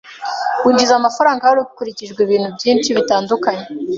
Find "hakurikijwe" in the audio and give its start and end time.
1.49-2.19